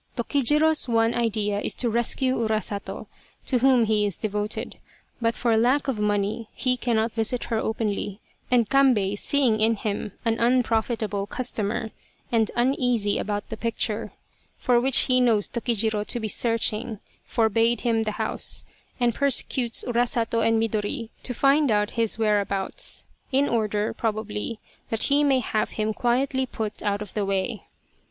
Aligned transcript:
Tokijiro's 0.17 0.89
one 0.89 1.13
idea 1.13 1.59
is 1.61 1.75
to 1.75 1.87
rescue 1.87 2.35
Urasato, 2.35 3.05
to 3.45 3.59
whom 3.59 3.85
he 3.85 4.03
is 4.03 4.17
de 4.17 4.27
voted, 4.29 4.79
but 5.21 5.35
for 5.35 5.55
lack 5.55 5.87
of 5.87 5.99
money 5.99 6.49
he 6.55 6.75
cannot 6.75 7.11
visit 7.11 7.43
her 7.53 7.59
openly, 7.59 8.19
and 8.49 8.67
Kambei, 8.67 9.15
seeing 9.15 9.59
in 9.61 9.75
him 9.75 10.13
an 10.25 10.39
unprofitable 10.39 11.27
customer, 11.27 11.91
and 12.31 12.49
uneasy 12.55 13.19
about 13.19 13.47
the 13.49 13.57
picture, 13.57 14.11
for 14.57 14.79
which 14.81 15.01
he 15.01 15.21
knows 15.21 15.47
Tokijiro 15.47 16.03
to 16.07 16.19
be 16.19 16.27
searching, 16.27 16.99
forbade 17.27 17.81
him 17.81 18.01
the 18.01 18.13
house, 18.13 18.65
and 18.99 19.13
persecutes 19.13 19.85
Urasato 19.87 20.39
and 20.41 20.59
Midori 20.59 21.11
to 21.21 21.31
find 21.35 21.69
out 21.69 21.91
his 21.91 22.17
whereabouts, 22.17 23.05
in 23.31 23.47
order, 23.47 23.93
probably, 23.93 24.57
that 24.89 25.03
he 25.03 25.23
may 25.23 25.41
have 25.41 25.73
him 25.73 25.93
quietly 25.93 26.47
put 26.47 26.81
out 26.81 27.03
of 27.03 27.13
the 27.13 27.23
way. 27.23 27.67